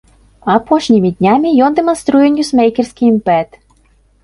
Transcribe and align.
Апошнімі 0.53 1.11
днямі 1.19 1.51
ён 1.67 1.77
дэманструе 1.81 2.27
ньюсмэйкерскі 2.39 3.03
імпэт. 3.13 3.49